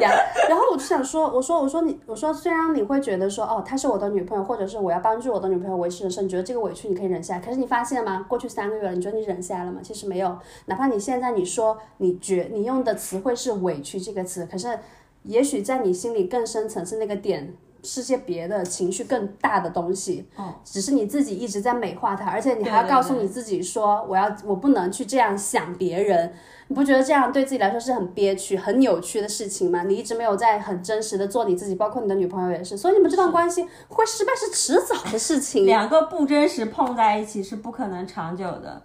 [0.00, 0.12] 呀，
[0.48, 8.24] 然后我就想说，我说我说你，我说虽然你会觉得说，哦，她是我的女朋友，或者是我要帮助我的女朋友维持人生，你觉得这个委屈你可以忍下来，可是你发现吗？
[8.28, 9.80] 过去三个月了，你觉得你忍下来了吗？
[9.82, 14.78] 其实没有，哪怕你现在你说你觉你用的词汇是委屈这个词，可是
[15.22, 17.54] 也许在你心里更深层次那个点。
[17.82, 26.32] 是些别的情绪更大的东西，哦，只是你自己一直在美化它，而且你还要对对对告诉你自己说，我要我不能去这样想别人，
[26.66, 29.84] 你不觉得这样对自己来说是很憋屈、很扭曲的事情吗？
[29.84, 35.64] 你一直没有在很真实的做你自己，包括你的女朋友也是，所以你们这段关系会失败是迟早的事情。
[35.64, 38.82] 两个不真实碰在一起是不可能长久的。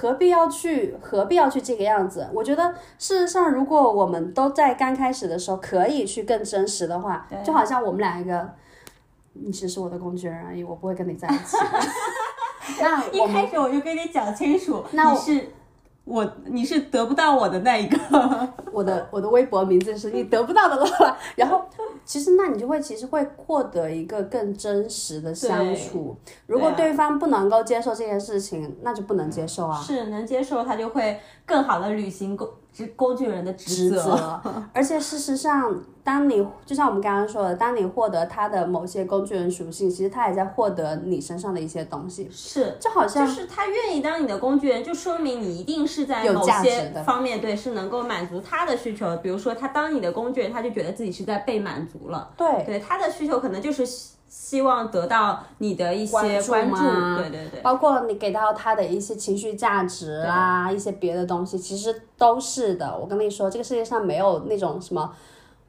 [0.00, 2.28] 何必要去何必要去这个样子？
[2.32, 8.48] 我觉得事实上，如果我们都在刚开始的时候可以去更真实的话，就好像我们两个，
[9.32, 11.56] 你只是我的工具人而已，我不会跟你在一起。
[12.80, 15.48] 那一开始我就跟你讲清楚，那我你是
[16.04, 17.98] 我，你是得不到我的那一个。
[18.70, 21.64] 我的我的微博名字是你得不到的了， 然后
[22.08, 26.16] 其实那你就会其实会获得一个更真实的相处。
[26.46, 29.78] 如果对方不能够接受这件事情，那就不能接受啊。
[29.78, 34.40] 是能接受，他就会更好的履行工职工具人的职职责，
[34.72, 49.16] 而且事实上，当你就像我们刚刚说的，当你获得他的某些工具人属性，其实他也在获得你身上的一些东西，是，就好像就是他愿意当你的工具人，就说明你一定是在某些方面对是能够满足他的需求。
[49.16, 52.30] 比如说，他当你的工具人，他就觉得自己是在被满足了。
[52.36, 53.84] 对对他的需求可能就是
[54.28, 56.74] 希希望得到你的一些关注关注。
[56.74, 57.60] 吗对对对。
[57.60, 62.98] 包括你给到他的一些情绪价值啊，一些别的东西，其实都是的。
[62.98, 65.12] 我跟你说，这个世界上没有那种什么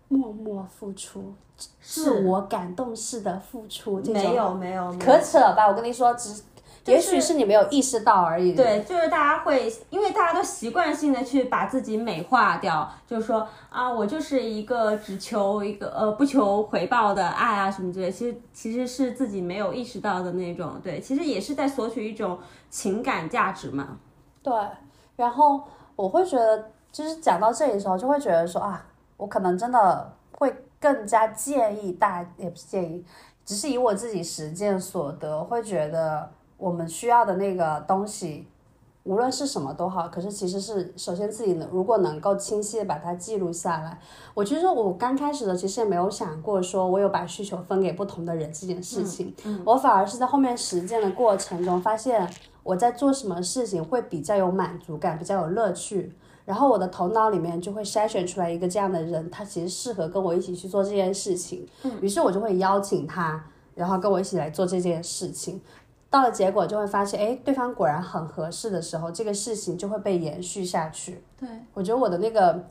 [0.07, 1.33] 默默付出，
[1.81, 5.67] 自我感动式的付出，没有，没有可扯吧？
[5.67, 6.41] 我跟你说，只
[6.85, 8.53] 也许是你没有意识到而已。
[8.53, 23.97] 对，就是大家会，因为大家都习惯性的去把自己美化掉，就是说啊，我就是一个只求一个呃不求回报的爱啊什么之类，其实其实是自己没有意识到的那种，对，其实也是在索取一种情感价值嘛。
[24.41, 24.53] 对，
[25.15, 25.61] 然后
[25.95, 28.83] 我会觉得，就是讲到这里的时候，就会觉得说啊，
[29.17, 33.05] 我可能真的会更加建议大，也不是建议，
[33.45, 36.31] 只是以我自己实践所得，会觉得。
[36.59, 38.45] 我们需要的那个东西，
[39.03, 43.97] 无论是什么都好，可是其实是首先自己能如果能够清晰的把它记录下来。
[44.33, 49.33] 我其实我刚开始的其实也没有想过说我有把需求分给不同的人这件事情，
[49.65, 52.29] 我反而是在后面实践的过程中发现
[52.61, 56.13] 我在做什么事情会比较有满足感，比较有乐趣，
[56.45, 61.65] 然后我的头脑里面就会筛选出来一个这样的人，他其实适合跟我一起去做这件事情，
[62.01, 63.43] 于是我就会邀请他，
[63.75, 65.59] 然后跟我一起来做这件事情。
[66.09, 71.23] 到了结果就会发现，哎，对方果然很合适的时候，这个事情就会被延续下去。
[71.39, 72.65] 对，我觉得我的那个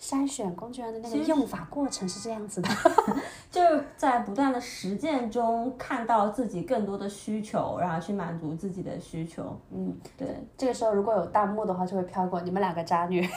[0.00, 2.68] 筛选工具人的那个用法过程是这样子的，
[3.52, 9.56] 就是在不断的实践中看到自己更多的需求，然后去满足自己的需求。
[9.70, 10.26] 嗯，对。
[10.56, 13.24] 这个时候如果有弹幕的话，就会飘过你们两个渣女。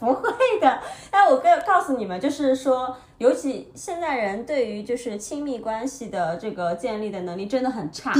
[0.00, 0.28] 不会
[0.60, 0.80] 的，
[1.10, 8.12] 但我告告诉你们，就是说，尤其现在人对于就是亲密关系的这个建立的能力真的很差，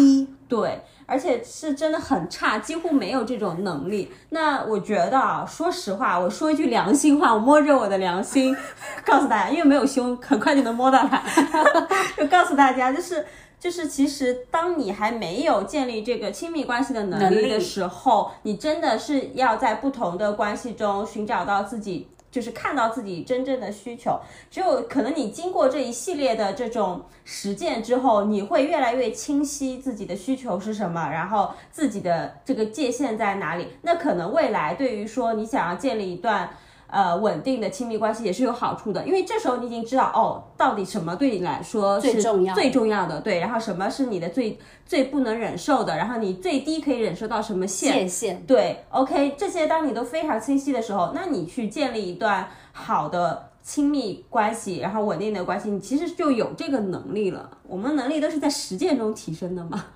[0.49, 4.11] 对，而且是真的很差，几乎没有这种能力。
[4.31, 8.57] 那我觉得啊，说实话，我说一句良心话，我摸着我的良心
[9.05, 11.23] 告诉大家，因为没有胸，很快就能摸到它，
[12.17, 13.25] 就告诉大家，就是。
[13.61, 24.21] 就是，其实当你还没有建立这个亲密关系的能力的时候，你真的是要在不同的关系中寻找到自己，就是看到自己真正的需求。
[24.51, 33.69] 只有可能你经过这一系列的这种实践之后，你会越来越清晰自己的需求是什么，然后自己的这个界限在哪里。
[33.81, 36.51] 那可能未来对于说你想要建立一段。
[36.95, 57.51] 呃，稳定的亲密关系也是有好处的，因为这时候你已经知道哦，到底什么对你来说是最重要的，对，然后什么是你的最最不能忍受的，然后你最低可以忍受到什么线线，对，OK，这些当你都非常清晰的时候，那你去建立一段好的亲密关系，然后稳定的关系，你其实就有这个能力了。
[57.67, 59.87] 我们能力都是在实践中提升的嘛。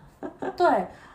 [0.56, 0.66] 对，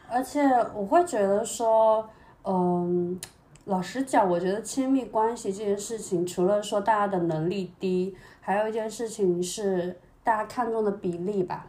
[0.10, 0.42] 而且
[0.74, 2.08] 我会觉得说，
[2.46, 3.20] 嗯。
[3.66, 11.66] 老实讲，我觉得亲密关系这件事情，除了说大家的能力低，还有一件事情是大家看重的比例吧。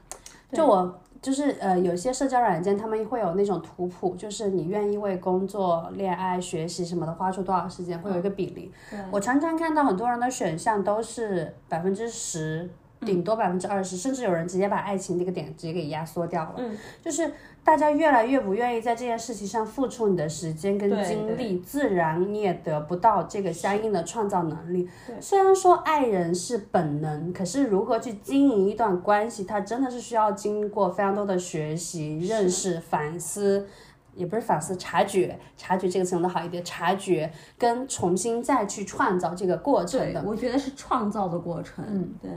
[0.52, 8.72] 就我就是呃，有些社交软件他们会有那种图谱，就是你愿意为工作、恋爱、学习什么的花出多少时间，会有一个比例。
[9.12, 12.68] 我常常看到很多人的选项都是百分之十，
[13.00, 16.54] 顶多百分之二十，甚至有人直接把爱情这个点直接给压缩掉了。
[16.56, 17.30] 嗯，就是。
[17.64, 24.86] 大家越来越不愿意在这件事情上付出你的时间跟精力，自然你也得不到这个相应的创造能力。
[25.18, 33.66] 虽然说爱人是本能，可是如何去经营一段关系，它真的是需要经过非常多的学习、认识、反思，
[34.14, 40.22] 也不是反思，察觉，察觉这个词用的好一点，察觉跟重新再去创造这个过程的。
[40.26, 41.82] 我觉得是创造的过程。
[41.88, 42.30] 嗯，对。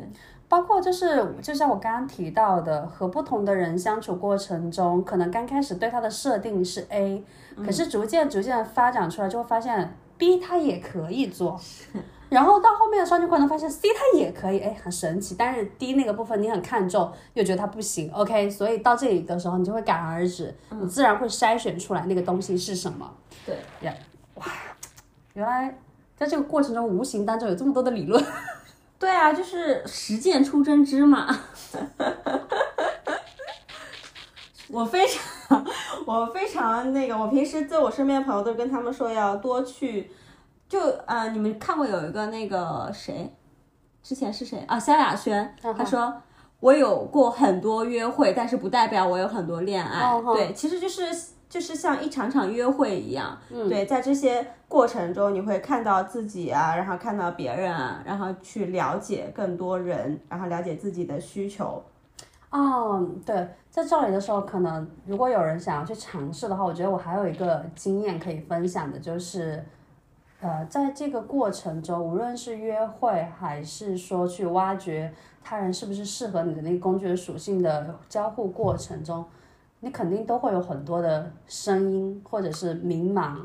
[0.49, 7.21] 包括就是，就像我刚刚提到的，和不同的人相处过程中，可能刚开始对他的设定是 A，
[7.57, 11.59] 可是逐渐逐渐发展出来，就会发现 B 他也可以做，
[12.29, 15.35] 然后到后面的时候，就可能发现 C 他也可以，哎，很神奇。
[15.37, 23.13] 但是 D 那个部分你很看重，又觉得他不行，OK，所以到这里的时候，你就会戛然而止，你自然会筛选出来那个东西是什么。
[23.45, 23.93] 对，呀，
[24.35, 24.45] 哇，
[25.33, 25.77] 原来
[26.15, 28.23] 在这个过程中，无形当中有这么多的理论。
[28.99, 31.27] 对啊，就是实践出真知嘛。
[34.69, 35.65] 我非常，
[36.05, 40.11] 我非常那个，我平时在我身边的朋友都跟他们说要多去，
[40.67, 43.33] 就呃，你们看过有一个那个谁，
[44.03, 44.79] 之前是谁啊？
[44.79, 46.13] 萧亚轩，他说
[46.59, 50.21] 我有过很多约会，但是不代表我有很多恋爱。
[50.33, 51.36] 对，其实就是。
[51.49, 53.37] 就是像一场场约会一样，
[53.69, 61.81] 对，在这些过程中，你会看到自己啊，然后看到别人啊，然后去了解更多人，然后了解自己的需求。
[62.49, 69.63] 哦，对，在这里的时候，可能如果有人想要去尝试的话，我觉得我还有一个经验可以分享的，就是，
[70.41, 79.23] 呃，在这个过程中，无论是约会还是说去挖掘他人是不是适合你的那个工具的属性的交互过程中。
[79.79, 83.37] 你肯定都会有很多的声音，或者是迷茫，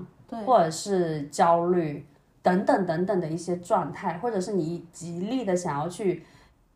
[0.46, 2.06] 或者是焦虑，
[2.42, 6.24] 等等等等的一些状态，或者是你极力的想要去，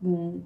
[0.01, 0.41] 嗯，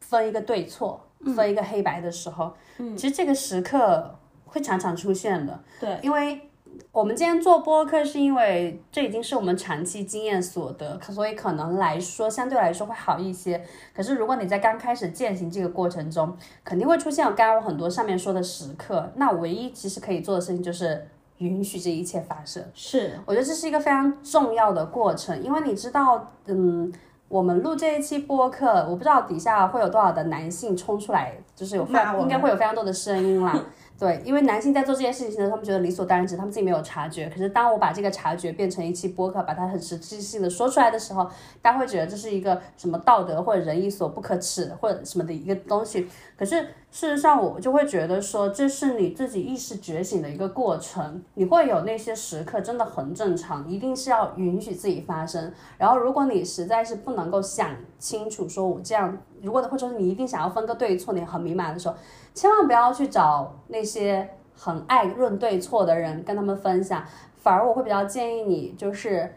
[0.00, 1.00] 分一个对错，
[1.34, 5.58] 分一个黑白的时候，嗯，其实这个时刻会常常出现的。
[5.80, 6.50] 对，因为
[6.92, 13.64] 我们今天做播客，是因为这已经是我们长期经验所得，可所以可能来说相对来说会好一些。
[13.94, 19.10] 可是如果你在刚开始践行这个过程中，肯定会出现我刚刚很多上面说的时刻。
[19.16, 22.62] 那唯一其实可以做的事情就是允许这一切发生。
[22.74, 26.92] 是，我觉得这是一个非常重要的过程，因为你知道，嗯，
[27.28, 33.58] 我们录这一期播客，我不知道底下会有多少的男性冲出来，就是有应该会有非常多的声音啦。
[34.02, 37.28] 对，因为男性在做这件事情时，他们觉得理所当然，只是他们自己没有察觉。
[37.28, 41.24] 可是当我把这个察觉变成一期播客，把它很实质性的说出来的时候，
[41.62, 46.08] 大家会觉得这是一个什么道德或者仁义所不可耻或者什么的一个东西。
[46.36, 51.22] 可是事实上，我就会觉得说，这是你自己意识觉醒的一个过程。
[51.34, 55.52] 你会有那些时刻，真的很正常，一定是要允许自己发生。
[55.78, 61.94] 然后，如果你实在是不能够想清楚，说我这样，如果或者是你一定想要分个对错，你很迷茫的时候，
[62.34, 67.04] 千万不要去找那些很爱论对错的人跟他们分享，
[67.36, 69.34] 反而我会比较建议你就是。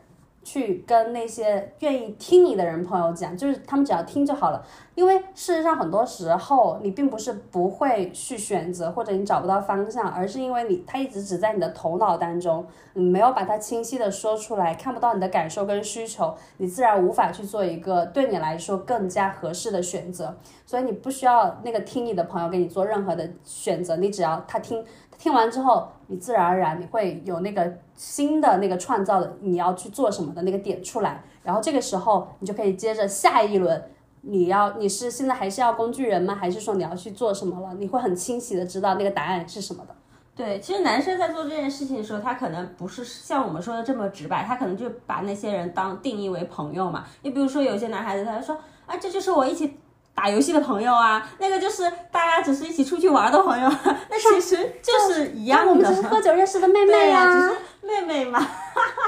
[0.48, 4.64] 去跟那些愿意听你的人朋友讲，就是他们只要听就好了。
[4.96, 20.36] 因为事实上，很多时候你并不是不会去选择，或者你找不到方向，而是因为你它一直只在你的头脑当中，你没有把它清晰的说出来，看不到你的感受跟需求，你自然无法去做一个对你来说更加合适的选择。
[20.66, 24.84] 所以你不需要那个听你的朋友给你做任何的选择，你只要他听。
[25.18, 33.82] 听完之后，你自然而然你会有那个新的那个创造的你要去做什么的那个点出来，然后这个时候你就可以接着下一轮，
[34.28, 36.36] 你要你是现在还是要工具人吗？
[36.36, 37.76] 还是说你要去做什么了？
[37.76, 39.96] 你会很清晰的知道那个答案是什么的。
[40.36, 47.06] 对，其实男生在做这件事情的时候，他可能不是像我们说的这么直白，他可能就把那些人当定义为朋友嘛。
[47.22, 49.78] 你比如说有些男孩子，他就说啊，这就是我一起
[50.14, 55.72] 打游戏的朋友啊，那个就是大家只是一起出去玩的朋友啊，那其实就是一样的。
[55.72, 57.50] 我们只是喝酒认识的妹妹呀、
[57.86, 58.40] 妹妹嘛，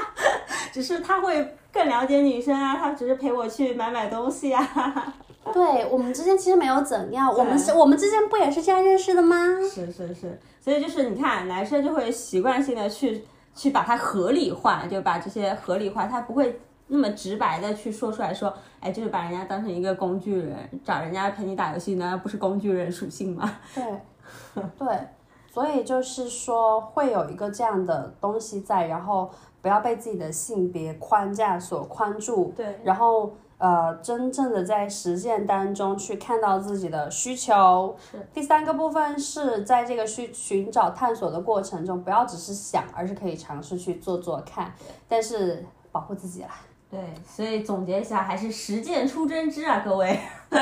[0.72, 5.14] 只是他会更了解女生啊，他只是陪我去买买东西啊。
[5.52, 9.36] 对我们之间其实没有怎样，我们是我们之间不也是这样认识的吗？
[9.62, 13.24] 是是是，所以就是你看，男生就会习惯性的去
[13.54, 23.50] 去把它合理化，就把这些合理化，他不会那么直白的去说出来说，哎，就是把人家当成一个工具人，找人家陪你打游戏，难道不是工具人属性吗？
[23.74, 23.82] 对，
[24.78, 24.86] 对，
[25.58, 29.28] 所以就是说会有一个这样的东西在，然后
[29.60, 37.96] 不要被自己的性别框架所框住，对，然后呃，真正的在实践当中去看到自己的需求。
[38.08, 38.24] 是。
[38.32, 44.72] 第三个部分是在这个去寻找探索的过程中，不要只是想，而是可以尝试去做做看，
[45.08, 46.50] 但是保护自己啦，
[46.88, 50.20] 对，所以总结一下，还是实践出真知啊，各位。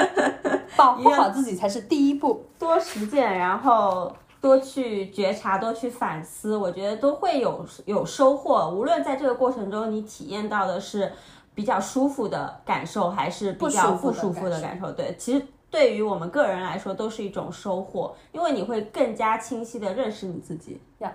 [0.74, 2.44] 保护好自己才是第一步。
[2.59, 4.11] 多实践，然后
[4.41, 8.70] 多去觉察，多去反思，我觉得都会有有收获。
[8.70, 11.12] 无论在这个过程中你体验到的是
[11.55, 20.80] 比较舒服的感受，还是比较不不舒舒服的感服的感受，对，其实对于我们个人来说都是一种收获，因为你会更加清晰的认识你自己。
[20.99, 21.12] 呀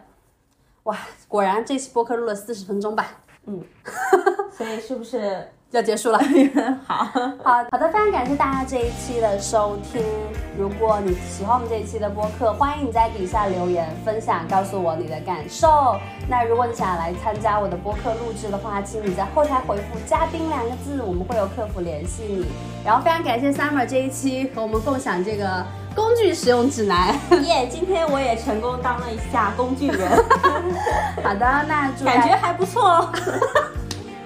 [0.83, 0.97] 哇，
[1.27, 3.63] 果然这期播客录了四十分钟吧，嗯
[4.51, 6.19] 所以是不是要结束了。
[6.85, 7.05] 好？
[7.05, 10.03] 好好的，非常感谢大家这一期的收听。
[10.57, 15.95] 如果你喜欢我们这一期的播客，欢迎你在底下留言分享，告诉我你的感受。
[16.27, 22.45] 那如果你想来参加我的播客录制的话，请你在后台回复“嘉宾”两个字，我们会有客服联系你。
[22.85, 25.65] 然后非常感谢 Summer 这一期和我们共享这个
[25.95, 27.15] 工具使用指南。
[27.43, 30.09] 耶、今天我也成功当了一下工具人，
[31.23, 33.09] 好的，那感觉还不错哦。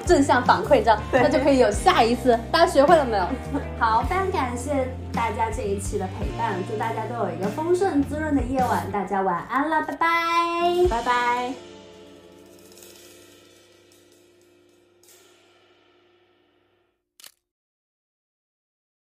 [0.06, 2.40] 正向反馈，这样那就可以有下一次。
[2.52, 3.26] 大家学会了没有？
[3.80, 8.90] 好，非常感谢大家这一期的陪伴，祝大家都有一个丰盛滋润的夜晚。
[8.92, 10.08] 大家晚安了，拜拜。
[10.90, 11.75] 拜拜。